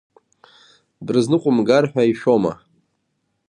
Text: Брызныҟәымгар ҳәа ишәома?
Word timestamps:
Брызныҟәымгар 1.05 1.85
ҳәа 1.91 2.03
ишәома? 2.11 2.53